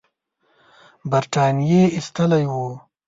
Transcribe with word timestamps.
برټانیې 1.09 1.81
ایستل 1.95 2.31
وو. 2.53 2.67